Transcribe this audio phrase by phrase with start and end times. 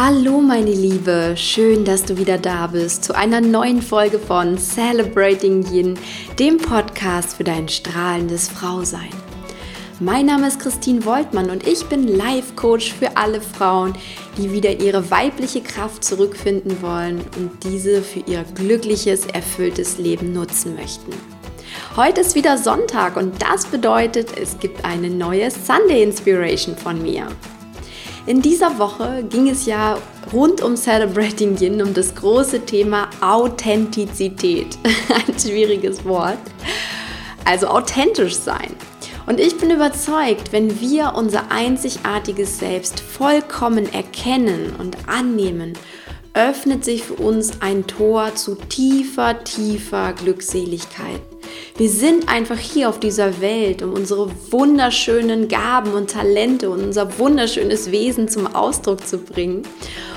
[0.00, 5.66] Hallo meine Liebe, schön, dass du wieder da bist zu einer neuen Folge von Celebrating
[5.72, 5.98] Yin,
[6.38, 9.10] dem Podcast für dein strahlendes Frausein.
[9.98, 13.92] Mein Name ist Christine Woltmann und ich bin Life Coach für alle Frauen,
[14.36, 20.76] die wieder ihre weibliche Kraft zurückfinden wollen und diese für ihr glückliches, erfülltes Leben nutzen
[20.76, 21.10] möchten.
[21.96, 27.26] Heute ist wieder Sonntag und das bedeutet, es gibt eine neue Sunday Inspiration von mir.
[28.28, 29.96] In dieser Woche ging es ja
[30.34, 34.76] rund um Celebrating Yin um das große Thema Authentizität.
[35.26, 36.36] Ein schwieriges Wort.
[37.46, 38.76] Also authentisch sein.
[39.24, 45.72] Und ich bin überzeugt, wenn wir unser einzigartiges Selbst vollkommen erkennen und annehmen,
[46.34, 51.22] öffnet sich für uns ein Tor zu tiefer, tiefer Glückseligkeit.
[51.76, 57.18] Wir sind einfach hier auf dieser Welt, um unsere wunderschönen Gaben und Talente und unser
[57.18, 59.62] wunderschönes Wesen zum Ausdruck zu bringen.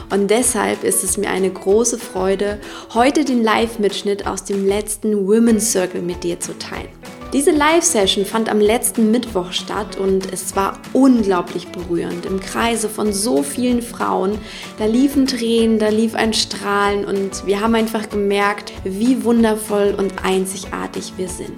[0.09, 2.59] Und deshalb ist es mir eine große Freude,
[2.93, 7.00] heute den Live-Mitschnitt aus dem letzten Women's Circle mit dir zu teilen.
[7.33, 12.25] Diese Live-Session fand am letzten Mittwoch statt und es war unglaublich berührend.
[12.25, 14.37] Im Kreise von so vielen Frauen,
[14.77, 20.25] da liefen Tränen, da lief ein Strahlen und wir haben einfach gemerkt, wie wundervoll und
[20.25, 21.57] einzigartig wir sind.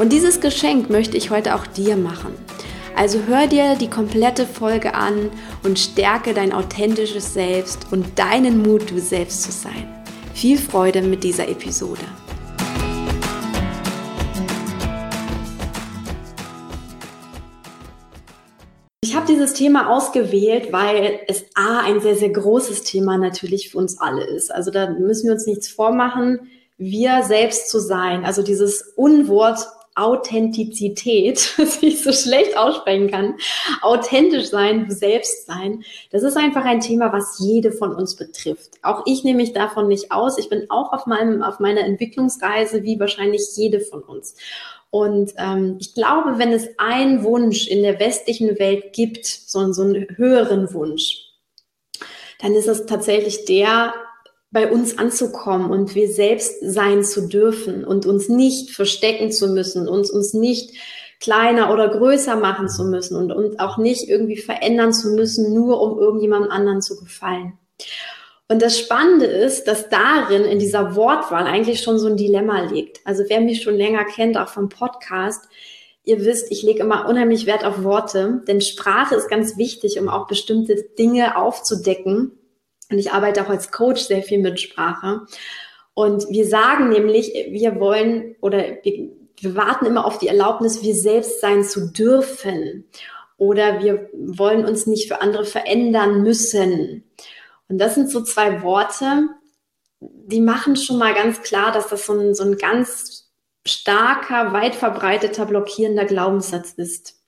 [0.00, 2.34] Und dieses Geschenk möchte ich heute auch dir machen.
[2.96, 5.30] Also hör dir die komplette Folge an
[5.62, 9.88] und stärke dein authentisches Selbst und deinen Mut, du selbst zu sein.
[10.34, 12.02] Viel Freude mit dieser Episode.
[19.36, 24.24] Dieses Thema ausgewählt, weil es A, ein sehr, sehr großes Thema natürlich für uns alle
[24.24, 24.52] ist.
[24.52, 28.24] Also da müssen wir uns nichts vormachen, wir selbst zu sein.
[28.24, 29.58] Also dieses Unwort
[29.94, 33.34] Authentizität, was ich so schlecht aussprechen kann,
[33.82, 38.72] authentisch sein, selbst sein, das ist einfach ein Thema, was jede von uns betrifft.
[38.82, 40.38] Auch ich nehme mich davon nicht aus.
[40.38, 44.34] Ich bin auch auf meinem, auf meiner Entwicklungsreise, wie wahrscheinlich jede von uns.
[44.90, 49.82] Und ähm, ich glaube, wenn es einen Wunsch in der westlichen Welt gibt, so, so
[49.82, 51.22] einen höheren Wunsch,
[52.40, 53.94] dann ist es tatsächlich der,
[54.50, 59.88] bei uns anzukommen und wir selbst sein zu dürfen und uns nicht verstecken zu müssen,
[59.88, 60.74] uns uns nicht
[61.20, 65.80] kleiner oder größer machen zu müssen und, und auch nicht irgendwie verändern zu müssen, nur
[65.80, 67.58] um irgendjemand anderen zu gefallen.
[68.48, 73.00] Und das Spannende ist, dass darin in dieser Wortwahl eigentlich schon so ein Dilemma liegt.
[73.04, 75.48] Also wer mich schon länger kennt, auch vom Podcast,
[76.04, 80.08] ihr wisst, ich lege immer unheimlich Wert auf Worte, denn Sprache ist ganz wichtig, um
[80.08, 82.38] auch bestimmte Dinge aufzudecken.
[82.88, 85.22] Und ich arbeite auch als Coach sehr viel mit Sprache.
[85.94, 89.08] Und wir sagen nämlich, wir wollen oder wir,
[89.40, 92.84] wir warten immer auf die Erlaubnis, wir selbst sein zu dürfen.
[93.38, 97.02] Oder wir wollen uns nicht für andere verändern müssen.
[97.68, 99.28] Und das sind so zwei Worte,
[100.00, 103.30] die machen schon mal ganz klar, dass das so ein, so ein ganz
[103.66, 107.20] starker, weit verbreiteter, blockierender Glaubenssatz ist.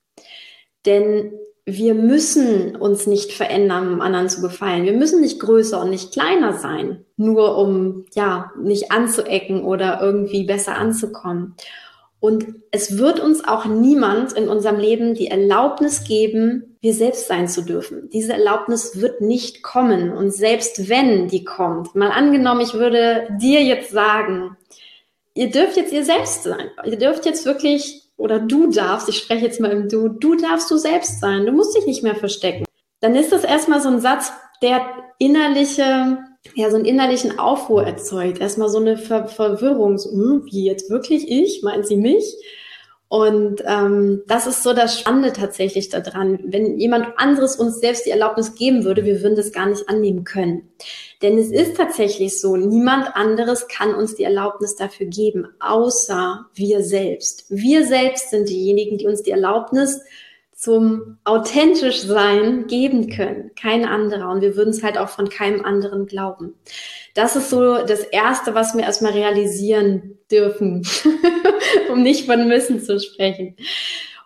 [0.86, 1.32] Denn
[1.64, 4.84] wir müssen uns nicht verändern, um anderen zu gefallen.
[4.84, 10.44] Wir müssen nicht größer und nicht kleiner sein, nur um, ja, nicht anzuecken oder irgendwie
[10.44, 11.56] besser anzukommen.
[12.20, 17.46] Und es wird uns auch niemand in unserem Leben die Erlaubnis geben, wir selbst sein
[17.46, 18.10] zu dürfen.
[18.10, 20.12] Diese Erlaubnis wird nicht kommen.
[20.12, 24.56] Und selbst wenn die kommt, mal angenommen, ich würde dir jetzt sagen,
[25.34, 26.70] ihr dürft jetzt ihr selbst sein.
[26.84, 30.70] Ihr dürft jetzt wirklich, oder du darfst, ich spreche jetzt mal im Du, du darfst
[30.70, 31.46] du selbst sein.
[31.46, 32.64] Du musst dich nicht mehr verstecken.
[33.00, 34.80] Dann ist das erstmal so ein Satz, der
[35.18, 36.18] innerliche
[36.54, 38.40] ja, so einen innerlichen Aufruhr erzeugt.
[38.40, 41.62] Erstmal so eine Ver Verwirrung, so, hm, wie jetzt wirklich ich?
[41.62, 42.36] Meint sie mich?
[43.08, 46.38] Und ähm, das ist so das Spannende tatsächlich daran.
[46.44, 50.24] Wenn jemand anderes uns selbst die Erlaubnis geben würde, wir würden das gar nicht annehmen
[50.24, 50.68] können.
[51.22, 56.82] Denn es ist tatsächlich so, niemand anderes kann uns die Erlaubnis dafür geben, außer wir
[56.82, 57.46] selbst.
[57.48, 60.00] Wir selbst sind diejenigen, die uns die Erlaubnis
[60.58, 63.52] zum authentisch sein geben können.
[63.54, 64.28] Kein anderer.
[64.28, 66.54] Und wir würden es halt auch von keinem anderen glauben.
[67.14, 70.84] Das ist so das Erste, was wir erstmal realisieren dürfen,
[71.92, 73.54] um nicht von müssen zu sprechen.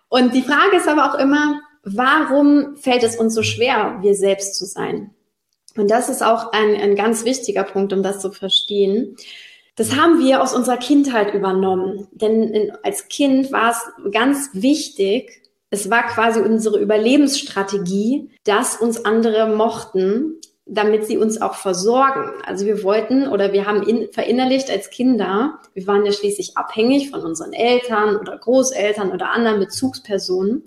[0.09, 4.55] Und die Frage ist aber auch immer, warum fällt es uns so schwer, wir selbst
[4.55, 5.11] zu sein?
[5.77, 9.17] Und das ist auch ein, ein ganz wichtiger Punkt, um das zu verstehen.
[9.75, 12.07] Das haben wir aus unserer Kindheit übernommen.
[12.11, 15.42] Denn in, als Kind war es ganz wichtig,
[15.73, 22.31] es war quasi unsere Überlebensstrategie, dass uns andere mochten, damit sie uns auch versorgen.
[22.45, 27.09] Also wir wollten oder wir haben in, verinnerlicht als Kinder, wir waren ja schließlich abhängig
[27.09, 30.63] von unseren Eltern oder Großeltern oder anderen Bezugspersonen.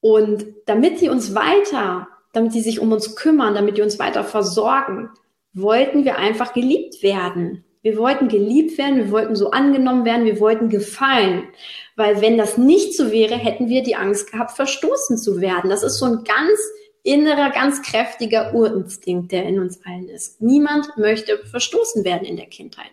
[0.00, 4.24] Und damit sie uns weiter damit die sich um uns kümmern, damit die uns weiter
[4.24, 5.10] versorgen,
[5.52, 7.64] wollten wir einfach geliebt werden.
[7.82, 11.48] Wir wollten geliebt werden, wir wollten so angenommen werden, wir wollten gefallen.
[11.96, 15.70] Weil wenn das nicht so wäre, hätten wir die Angst gehabt, verstoßen zu werden.
[15.70, 16.58] Das ist so ein ganz
[17.02, 20.40] innerer, ganz kräftiger Urinstinkt, der in uns allen ist.
[20.40, 22.92] Niemand möchte verstoßen werden in der Kindheit.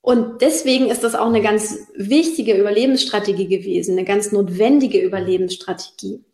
[0.00, 6.24] Und deswegen ist das auch eine ganz wichtige Überlebensstrategie gewesen, eine ganz notwendige Überlebensstrategie.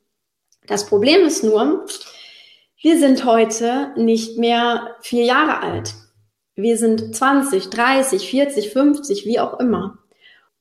[0.67, 1.85] Das Problem ist nur,
[2.81, 5.95] wir sind heute nicht mehr vier Jahre alt.
[6.55, 9.99] Wir sind 20, 30, 40, 50, wie auch immer.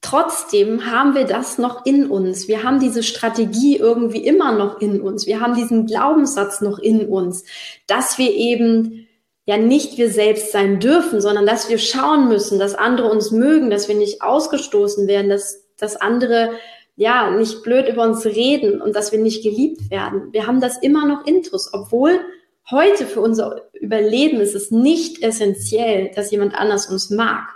[0.10, 2.48] Trotzdem haben wir das noch in uns.
[2.48, 5.28] Wir haben diese Strategie irgendwie immer noch in uns.
[5.28, 7.44] Wir haben diesen Glaubenssatz noch in uns,
[7.88, 9.08] dass wir eben
[9.46, 13.70] ja nicht wir selbst sein dürfen, sondern dass wir schauen müssen, dass andere uns mögen,
[13.70, 16.52] dass wir nicht ausgestoßen werden, dass, dass andere
[16.96, 20.32] ja nicht blöd über uns reden und dass wir nicht geliebt werden.
[20.32, 22.22] Wir haben das immer noch intus, obwohl
[22.70, 27.48] Heute für unser Überleben ist es nicht essentiell, dass jemand anders uns mag.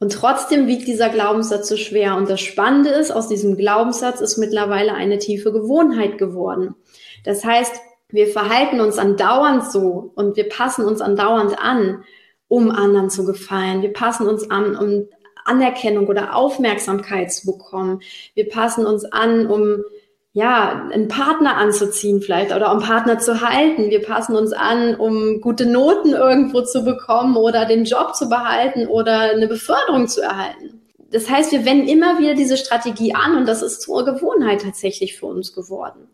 [0.00, 2.16] Und trotzdem wiegt dieser Glaubenssatz so schwer.
[2.16, 6.76] Und das Spannende ist, aus diesem Glaubenssatz ist mittlerweile eine tiefe Gewohnheit geworden.
[7.24, 7.74] Das heißt,
[8.10, 12.04] wir verhalten uns andauernd so und wir passen uns andauernd an,
[12.46, 13.82] um anderen zu gefallen.
[13.82, 15.08] Wir passen uns an, um
[15.44, 18.00] Anerkennung oder Aufmerksamkeit zu bekommen.
[18.34, 19.82] Wir passen uns an, um
[20.32, 23.90] ja, einen Partner anzuziehen vielleicht oder um Partner zu halten.
[23.90, 28.86] Wir passen uns an, um gute Noten irgendwo zu bekommen oder den Job zu behalten
[28.86, 30.82] oder eine Beförderung zu erhalten.
[31.10, 35.18] Das heißt, wir wenden immer wieder diese Strategie an und das ist zur Gewohnheit tatsächlich
[35.18, 36.08] für uns geworden.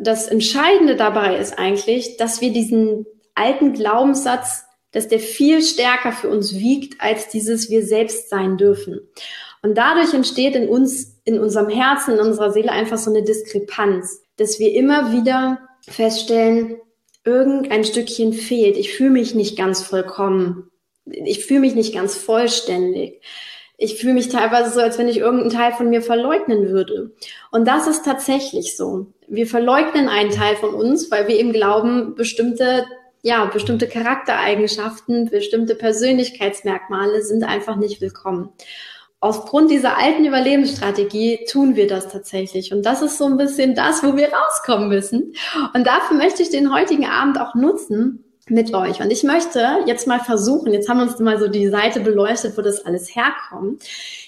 [0.00, 6.28] Das Entscheidende dabei ist eigentlich, dass wir diesen alten Glaubenssatz, dass der viel stärker für
[6.28, 9.00] uns wiegt als dieses wir selbst sein dürfen.
[9.62, 14.22] Und dadurch entsteht in uns, in unserem Herzen, in unserer Seele einfach so eine Diskrepanz,
[14.36, 16.76] dass wir immer wieder feststellen,
[17.24, 18.76] irgendein Stückchen fehlt.
[18.76, 20.70] Ich fühle mich nicht ganz vollkommen.
[21.04, 23.22] Ich fühle mich nicht ganz vollständig.
[23.76, 27.12] Ich fühle mich teilweise so, als wenn ich irgendeinen Teil von mir verleugnen würde.
[27.50, 29.06] Und das ist tatsächlich so.
[29.28, 32.84] Wir verleugnen einen Teil von uns, weil wir eben glauben, bestimmte
[33.20, 38.50] ja, bestimmte Charaktereigenschaften, bestimmte Persönlichkeitsmerkmale sind einfach nicht willkommen
[39.20, 42.72] aufgrund dieser alten Überlebensstrategie tun wir das tatsächlich.
[42.72, 45.34] Und das ist so ein bisschen das, wo wir rauskommen müssen.
[45.74, 49.00] Und dafür möchte ich den heutigen Abend auch nutzen mit euch.
[49.00, 52.56] Und ich möchte jetzt mal versuchen, jetzt haben wir uns mal so die Seite beleuchtet,
[52.56, 53.82] wo das alles herkommt.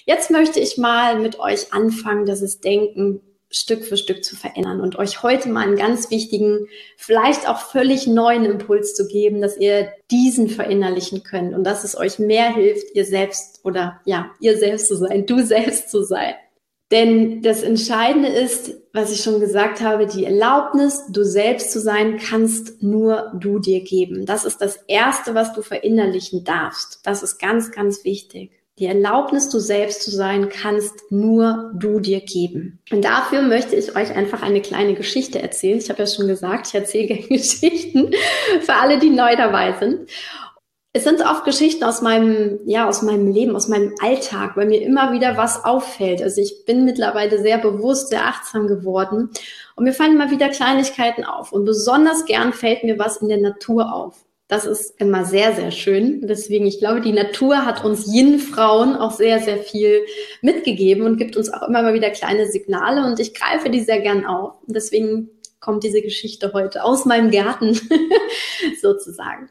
[0.05, 3.21] Jetzt möchte ich mal mit euch anfangen, dass es Denken
[3.51, 6.67] Stück für Stück zu verändern und euch heute mal einen ganz wichtigen,
[6.97, 11.97] vielleicht auch völlig neuen Impuls zu geben, dass ihr diesen verinnerlichen könnt und dass es
[11.97, 16.33] euch mehr hilft, ihr selbst oder ja, ihr selbst zu sein, du selbst zu sein.
[16.91, 22.17] Denn das Entscheidende ist, was ich schon gesagt habe, die Erlaubnis, du selbst zu sein,
[22.17, 24.25] kannst nur du dir geben.
[24.25, 26.99] Das ist das Erste, was du verinnerlichen darfst.
[27.05, 28.60] Das ist ganz, ganz wichtig.
[28.81, 32.79] Die Erlaubnis, du selbst zu sein, kannst nur du dir geben.
[32.91, 35.77] Und dafür möchte ich euch einfach eine kleine Geschichte erzählen.
[35.77, 38.11] Ich habe ja schon gesagt, ich erzähle gerne Geschichten
[38.61, 40.09] für alle, die neu dabei sind.
[40.93, 44.81] Es sind oft Geschichten aus meinem, ja, aus meinem Leben, aus meinem Alltag, weil mir
[44.81, 46.23] immer wieder was auffällt.
[46.23, 49.29] Also ich bin mittlerweile sehr bewusst, sehr achtsam geworden
[49.75, 51.51] und mir fallen immer wieder Kleinigkeiten auf.
[51.51, 54.25] Und besonders gern fällt mir was in der Natur auf.
[54.51, 56.27] Das ist immer sehr, sehr schön.
[56.27, 60.01] Deswegen, ich glaube, die Natur hat uns Yin-Frauen auch sehr, sehr viel
[60.41, 64.01] mitgegeben und gibt uns auch immer mal wieder kleine Signale und ich greife die sehr
[64.01, 64.55] gern auf.
[64.67, 65.29] Deswegen
[65.61, 67.79] kommt diese Geschichte heute aus meinem Garten
[68.81, 69.49] sozusagen.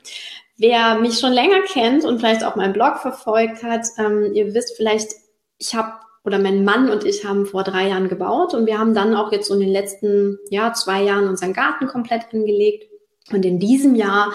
[0.59, 4.77] Wer mich schon länger kennt und vielleicht auch meinen Blog verfolgt hat, ähm, ihr wisst
[4.77, 5.13] vielleicht,
[5.57, 8.93] ich habe oder mein Mann und ich haben vor drei Jahren gebaut und wir haben
[8.93, 12.91] dann auch jetzt so in den letzten ja, zwei Jahren unseren Garten komplett angelegt.
[13.33, 14.33] Und in diesem Jahr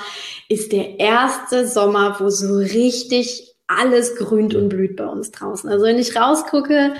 [0.50, 5.70] ist der erste Sommer, wo so richtig alles grünt und blüht bei uns draußen.
[5.70, 6.94] Also wenn ich rausgucke,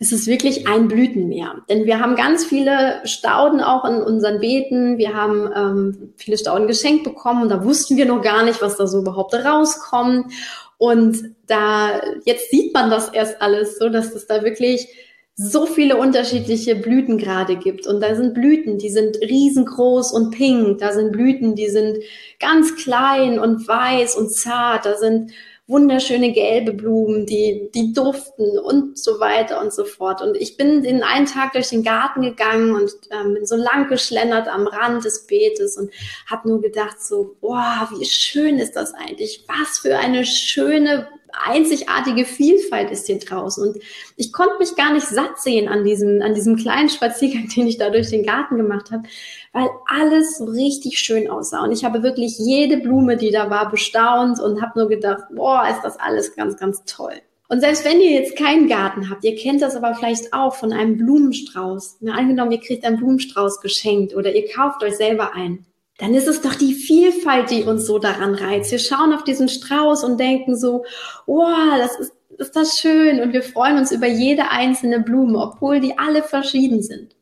[0.00, 1.56] ist es wirklich ein Blütenmeer.
[1.68, 4.96] Denn wir haben ganz viele Stauden auch in unseren Beeten.
[4.96, 8.76] Wir haben ähm, viele Stauden geschenkt bekommen und da wussten wir noch gar nicht, was
[8.76, 10.32] da so überhaupt rauskommt.
[10.78, 14.88] Und da, jetzt sieht man das erst alles so, dass das da wirklich
[15.36, 17.86] so viele unterschiedliche Blüten gerade gibt.
[17.86, 20.78] Und da sind Blüten, die sind riesengroß und pink.
[20.78, 21.98] Da sind Blüten, die sind
[22.38, 24.84] ganz klein und weiß und zart.
[24.84, 25.32] Da sind
[25.70, 30.20] wunderschöne gelbe Blumen, die, die duften und so weiter und so fort.
[30.20, 33.88] Und ich bin den einen Tag durch den Garten gegangen und ähm, bin so lang
[33.88, 35.90] geschlendert am Rand des Beetes und
[36.26, 39.44] habe nur gedacht so, boah, wie schön ist das eigentlich?
[39.46, 43.68] Was für eine schöne einzigartige Vielfalt ist hier draußen.
[43.68, 43.82] Und
[44.16, 47.78] ich konnte mich gar nicht satt sehen an diesem, an diesem kleinen Spaziergang, den ich
[47.78, 49.04] da durch den Garten gemacht habe,
[49.52, 51.62] weil alles so richtig schön aussah.
[51.62, 55.66] Und ich habe wirklich jede Blume, die da war, bestaunt und habe nur gedacht, boah,
[55.70, 57.14] ist das alles ganz, ganz toll.
[57.48, 60.72] Und selbst wenn ihr jetzt keinen Garten habt, ihr kennt das aber vielleicht auch von
[60.72, 61.96] einem Blumenstrauß.
[62.00, 65.66] Na, angenommen, ihr kriegt einen Blumenstrauß geschenkt oder ihr kauft euch selber einen
[66.00, 68.72] dann ist es doch die Vielfalt, die uns so daran reizt.
[68.72, 70.84] Wir schauen auf diesen Strauß und denken so,
[71.26, 71.46] oh,
[71.78, 75.98] das ist, ist das schön und wir freuen uns über jede einzelne Blume, obwohl die
[75.98, 77.14] alle verschieden sind.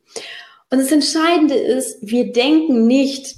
[0.71, 3.35] Und das Entscheidende ist, wir denken nicht,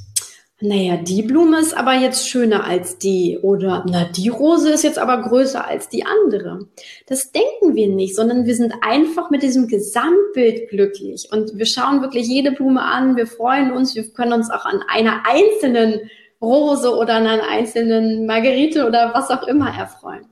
[0.63, 4.99] naja, die Blume ist aber jetzt schöner als die oder na, die Rose ist jetzt
[4.99, 6.67] aber größer als die andere.
[7.07, 12.01] Das denken wir nicht, sondern wir sind einfach mit diesem Gesamtbild glücklich und wir schauen
[12.01, 16.95] wirklich jede Blume an, wir freuen uns, wir können uns auch an einer einzelnen Rose
[16.95, 20.27] oder an einer einzelnen Margerite oder was auch immer erfreuen.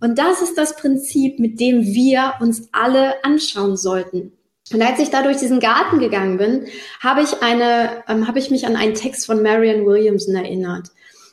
[0.00, 4.37] Und das ist das Prinzip, mit dem wir uns alle anschauen sollten.
[4.72, 6.66] Und als ich da durch diesen Garten gegangen bin,
[7.00, 10.88] habe ich eine, ähm, habe ich mich an einen Text von Marianne Williamson erinnert.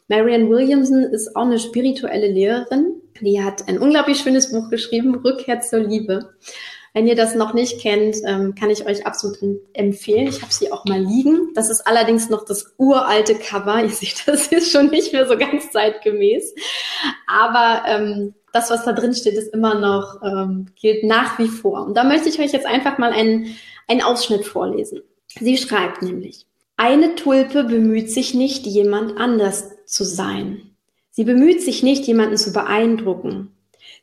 [0.08, 3.02] Marianne Williamson ist auch eine spirituelle Lehrerin.
[3.22, 6.34] Die hat ein unglaublich schönes Buch geschrieben, Rückkehr zur Liebe.
[6.94, 9.38] Wenn ihr das noch nicht kennt, ähm, kann ich euch absolut
[9.74, 10.28] empfehlen.
[10.28, 11.50] Ich habe sie auch mal liegen.
[11.54, 13.82] Das ist allerdings noch das uralte Cover.
[13.84, 16.56] Ihr seht, das ist schon nicht mehr so ganz zeitgemäß.
[17.28, 21.86] Aber ähm, das, was da drin steht, ist immer noch, ähm, gilt nach wie vor.
[21.86, 23.56] Und da möchte ich euch jetzt einfach mal einen,
[23.88, 25.02] einen Ausschnitt vorlesen.
[25.28, 26.46] Sie schreibt nämlich,
[26.78, 30.72] eine Tulpe bemüht sich nicht, jemand anders zu sein.
[31.12, 33.52] Sie bemüht sich nicht, jemanden zu beeindrucken.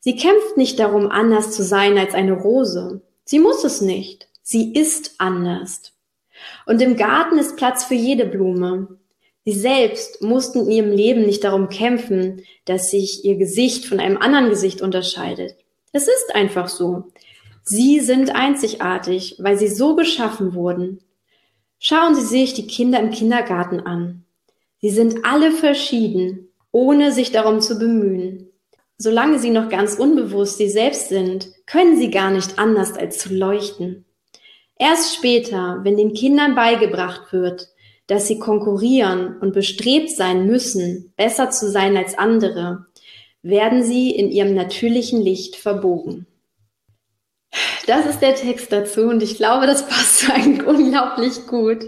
[0.01, 3.01] Sie kämpft nicht darum, anders zu sein als eine Rose.
[3.25, 4.29] Sie muss es nicht.
[4.43, 5.93] Sie ist anders.
[6.67, 8.99] Und im Garten ist Platz für jede Blume.
[9.45, 14.19] Sie selbst mussten in ihrem Leben nicht darum kämpfen, dass sich ihr Gesicht von einem
[14.19, 15.57] anderen Gesicht unterscheidet.
[15.93, 17.05] Es ist einfach so.
[17.65, 21.01] Sie sind einzigartig, weil sie so geschaffen wurden.
[21.79, 24.25] Schauen Sie sich die Kinder im Kindergarten an.
[24.81, 28.49] Sie sind alle verschieden, ohne sich darum zu bemühen.
[28.99, 33.35] Solange sie noch ganz unbewusst sie selbst sind, können sie gar nicht anders als zu
[33.35, 34.05] leuchten.
[34.79, 37.69] Erst später, wenn den Kindern beigebracht wird,
[38.07, 42.87] dass sie konkurrieren und bestrebt sein müssen, besser zu sein als andere,
[43.43, 46.27] werden sie in ihrem natürlichen Licht verbogen.
[47.87, 51.85] Das ist der Text dazu und ich glaube, das passt eigentlich unglaublich gut.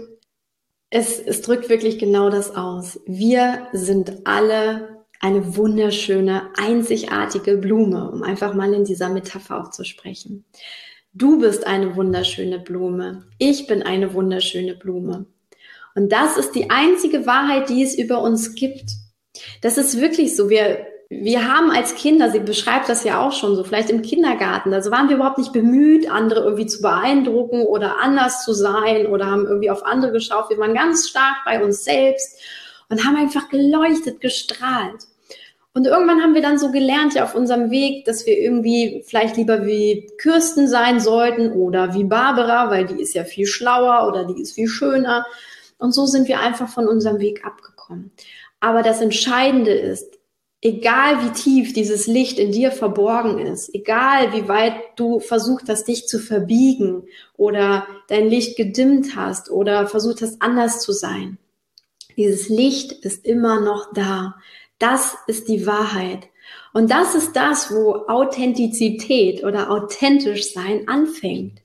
[0.89, 2.99] Es, es drückt wirklich genau das aus.
[3.05, 9.83] Wir sind alle eine wunderschöne, einzigartige Blume, um einfach mal in dieser Metapher auch zu
[9.83, 10.45] sprechen.
[11.13, 13.25] Du bist eine wunderschöne Blume.
[13.39, 15.25] Ich bin eine wunderschöne Blume.
[15.95, 18.91] Und das ist die einzige Wahrheit, die es über uns gibt.
[19.61, 20.49] Das ist wirklich so.
[20.49, 24.73] Wir, wir haben als Kinder, sie beschreibt das ja auch schon so, vielleicht im Kindergarten,
[24.73, 29.27] also waren wir überhaupt nicht bemüht, andere irgendwie zu beeindrucken oder anders zu sein oder
[29.27, 30.49] haben irgendwie auf andere geschaut.
[30.49, 32.39] Wir waren ganz stark bei uns selbst
[32.89, 35.07] und haben einfach geleuchtet, gestrahlt.
[35.73, 39.35] Und irgendwann haben wir dann so gelernt, ja, auf unserem Weg, dass wir irgendwie vielleicht
[39.35, 44.23] lieber wie Kirsten sein sollten oder wie Barbara, weil die ist ja viel schlauer oder
[44.23, 45.25] die ist viel schöner.
[45.77, 48.11] Und so sind wir einfach von unserem Weg abgekommen.
[48.59, 50.17] Aber das Entscheidende ist,
[50.61, 55.87] egal wie tief dieses Licht in dir verborgen ist, egal wie weit du versucht hast,
[55.87, 57.03] dich zu verbiegen
[57.37, 61.37] oder dein Licht gedimmt hast oder versucht hast, anders zu sein,
[62.17, 64.35] dieses Licht ist immer noch da.
[64.79, 66.29] Das ist die Wahrheit.
[66.73, 71.61] Und das ist das, wo Authentizität oder authentisch sein anfängt.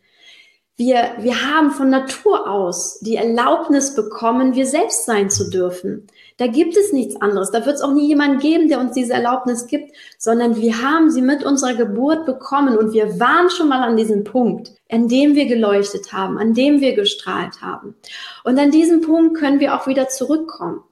[0.81, 6.07] Wir, wir haben von Natur aus die Erlaubnis bekommen, wir selbst sein zu dürfen.
[6.39, 7.51] Da gibt es nichts anderes.
[7.51, 11.11] Da wird es auch nie jemanden geben, der uns diese Erlaubnis gibt, sondern wir haben
[11.11, 15.35] sie mit unserer Geburt bekommen und wir waren schon mal an diesem Punkt, an dem
[15.35, 17.95] wir geleuchtet haben, an dem wir gestrahlt haben.
[18.45, 20.83] Und an diesem Punkt können wir auch wieder zurückkommen.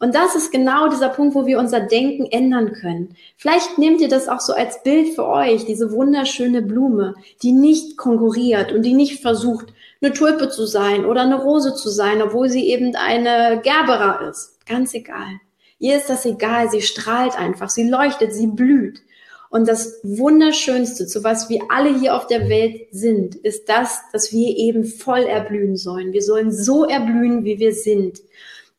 [0.00, 3.16] Und das ist genau dieser Punkt, wo wir unser Denken ändern können.
[3.36, 7.96] Vielleicht nehmt ihr das auch so als Bild für euch, diese wunderschöne Blume, die nicht
[7.96, 9.66] konkurriert und die nicht versucht,
[10.00, 14.64] eine Tulpe zu sein oder eine Rose zu sein, obwohl sie eben eine Gerbera ist.
[14.66, 15.40] Ganz egal.
[15.80, 16.70] Ihr ist das egal.
[16.70, 17.68] Sie strahlt einfach.
[17.68, 18.32] Sie leuchtet.
[18.32, 19.02] Sie blüht.
[19.50, 24.30] Und das Wunderschönste, zu was wir alle hier auf der Welt sind, ist das, dass
[24.30, 26.12] wir eben voll erblühen sollen.
[26.12, 28.20] Wir sollen so erblühen, wie wir sind.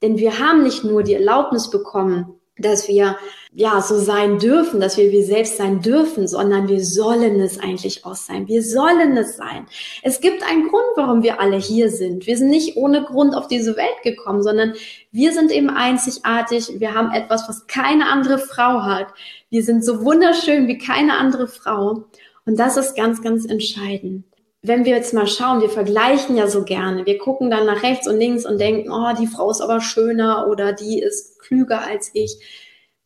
[0.02, 3.18] Denn wir haben nicht nur die Erlaubnis bekommen, dass wir
[3.54, 8.06] ja so sein dürfen, dass wir wir selbst sein dürfen, sondern wir sollen es eigentlich
[8.06, 8.48] auch sein.
[8.48, 9.66] Wir sollen es sein.
[10.04, 12.28] Es gibt einen Grund, warum wir alle hier sind.
[12.28, 14.74] Wir sind nicht ohne Grund auf diese Welt gekommen, sondern
[15.12, 16.80] wir sind eben einzigartig.
[16.80, 19.08] Wir haben etwas, was keine andere Frau hat.
[19.50, 22.06] Wir sind so wunderschön wie keine andere Frau.
[22.46, 24.29] Und das ist ganz, ganz entscheidend
[24.62, 27.06] wenn wir jetzt mal schauen, wir vergleichen ja so gerne.
[27.06, 30.48] Wir gucken dann nach rechts und links und denken, oh, die Frau ist aber schöner
[30.50, 32.38] oder die ist klüger als ich.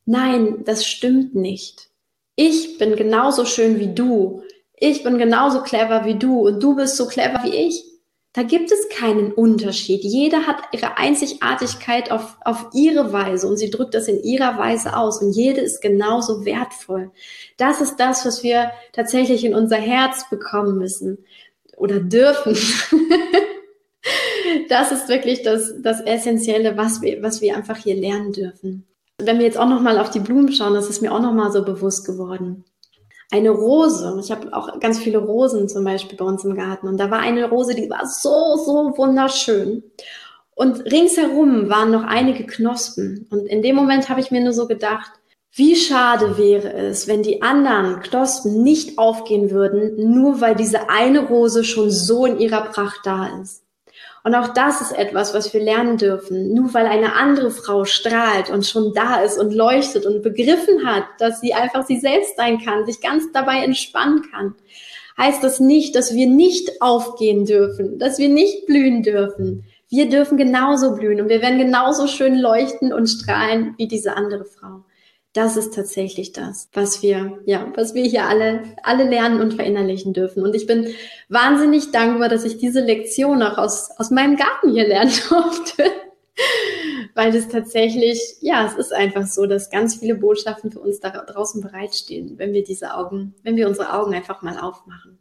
[0.06, 1.90] Nein, das stimmt nicht.
[2.36, 4.44] Ich bin genauso schön wie du.
[4.76, 7.84] Ich bin genauso clever wie du und du bist so clever wie ich.
[8.34, 10.04] Da gibt es keinen Unterschied.
[10.04, 14.98] Jeder hat ihre Einzigartigkeit auf, auf ihre Weise und sie drückt das in ihrer Weise
[14.98, 17.12] aus und jede ist genauso wertvoll.
[17.58, 21.20] Das ist das, was wir tatsächlich in unser Herz bekommen müssen
[21.78, 22.58] oder dürfen.
[24.70, 28.88] das ist wirklich das, das Essentielle, was wir, was wir einfach hier lernen dürfen.
[29.20, 31.64] Wenn wir jetzt auch nochmal auf die Blumen schauen, das ist mir auch nochmal so
[31.64, 32.66] bewusst geworden.
[33.34, 37.00] Eine Rose, ich habe auch ganz viele Rosen zum Beispiel bei uns im Garten und
[37.00, 39.82] da war eine Rose, die war so, so wunderschön.
[40.54, 43.26] Und ringsherum waren noch einige Knospen.
[43.32, 45.14] Und in dem Moment habe ich mir nur so gedacht,
[45.52, 51.26] wie schade wäre es, wenn die anderen Knospen nicht aufgehen würden, nur weil diese eine
[51.26, 53.63] Rose schon so in ihrer Pracht da ist.
[54.24, 56.54] Und auch das ist etwas, was wir lernen dürfen.
[56.54, 61.04] Nur weil eine andere Frau strahlt und schon da ist und leuchtet und begriffen hat,
[61.20, 64.56] dass sie einfach sie selbst sein kann, sich ganz dabei entspannen kann,
[65.18, 69.66] heißt das nicht, dass wir nicht aufgehen dürfen, dass wir nicht blühen dürfen.
[69.90, 74.46] Wir dürfen genauso blühen und wir werden genauso schön leuchten und strahlen wie diese andere
[74.46, 74.84] Frau
[75.34, 80.14] das ist tatsächlich das, was wir, ja, was wir hier alle, alle lernen und verinnerlichen
[80.14, 80.44] dürfen.
[80.44, 80.94] Und ich bin
[81.28, 85.86] wahnsinnig dankbar, dass ich diese Lektion auch aus, aus meinem Garten hier lernen durfte.
[87.16, 91.10] Weil es tatsächlich, ja, es ist einfach so, dass ganz viele Botschaften für uns da
[91.10, 95.20] draußen bereitstehen, wenn wir diese Augen, wenn wir unsere Augen einfach mal aufmachen.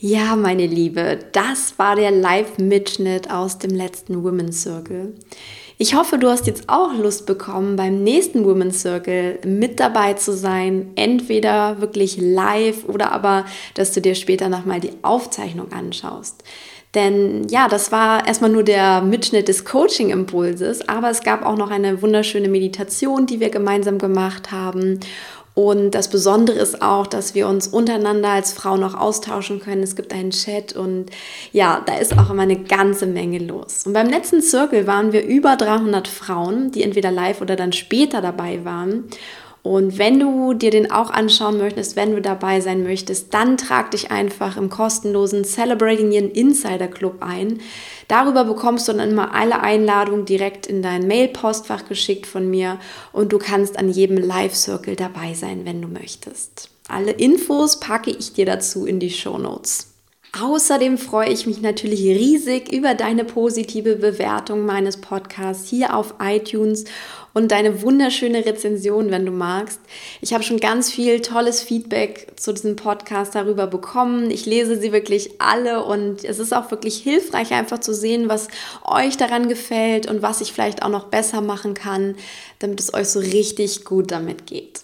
[0.00, 5.14] Ja, meine Liebe, das war der Live-Mitschnitt aus dem letzten Women's Circle.
[5.80, 10.32] Ich hoffe, du hast jetzt auch Lust bekommen, beim nächsten Women's Circle mit dabei zu
[10.36, 10.90] sein.
[10.96, 13.44] Entweder wirklich live oder aber,
[13.74, 16.42] dass du dir später nochmal die Aufzeichnung anschaust.
[16.96, 21.70] Denn ja, das war erstmal nur der Mitschnitt des Coaching-Impulses, aber es gab auch noch
[21.70, 24.98] eine wunderschöne Meditation, die wir gemeinsam gemacht haben.
[25.58, 29.82] Und das Besondere ist auch, dass wir uns untereinander als Frau noch austauschen können.
[29.82, 31.06] Es gibt einen Chat und
[31.50, 33.84] ja, da ist auch immer eine ganze Menge los.
[33.84, 38.20] Und beim letzten Circle waren wir über 300 Frauen, die entweder live oder dann später
[38.20, 39.06] dabei waren.
[39.68, 43.90] Und wenn du dir den auch anschauen möchtest, wenn du dabei sein möchtest, dann trag
[43.90, 47.60] dich einfach im kostenlosen Celebrating Yin Insider Club ein.
[48.08, 52.78] Darüber bekommst du dann immer alle Einladungen direkt in dein Mail-Postfach geschickt von mir
[53.12, 56.70] und du kannst an jedem Live-Circle dabei sein, wenn du möchtest.
[56.88, 59.87] Alle Infos packe ich dir dazu in die Show Notes.
[60.36, 66.84] Außerdem freue ich mich natürlich riesig über deine positive Bewertung meines Podcasts hier auf iTunes
[67.32, 69.80] und deine wunderschöne Rezension, wenn du magst.
[70.20, 74.30] Ich habe schon ganz viel tolles Feedback zu diesem Podcast darüber bekommen.
[74.30, 78.48] Ich lese sie wirklich alle und es ist auch wirklich hilfreich, einfach zu sehen, was
[78.84, 82.16] euch daran gefällt und was ich vielleicht auch noch besser machen kann,
[82.58, 84.82] damit es euch so richtig gut damit geht.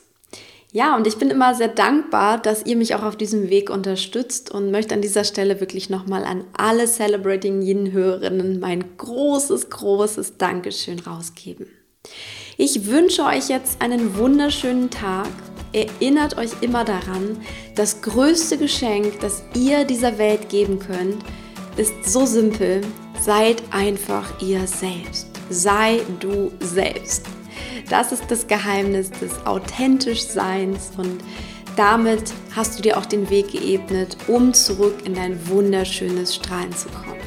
[0.75, 4.51] Ja, und ich bin immer sehr dankbar, dass ihr mich auch auf diesem Weg unterstützt
[4.51, 10.99] und möchte an dieser Stelle wirklich nochmal an alle Celebrating Yin-Hörerinnen mein großes, großes Dankeschön
[10.99, 11.69] rausgeben.
[12.57, 15.29] Ich wünsche euch jetzt einen wunderschönen Tag.
[15.73, 17.41] Erinnert euch immer daran,
[17.77, 21.23] das größte Geschenk, das ihr dieser Welt geben könnt,
[21.77, 22.81] ist so simpel.
[23.21, 25.29] Seid einfach ihr selbst.
[25.51, 27.27] Sei du selbst.
[27.89, 31.23] Das ist das Geheimnis des authentisch Seins und
[31.77, 36.89] damit hast du dir auch den Weg geebnet, um zurück in dein wunderschönes Strahlen zu
[36.89, 37.21] kommen.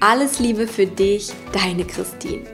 [0.00, 2.44] Alles Liebe für dich, deine Christine.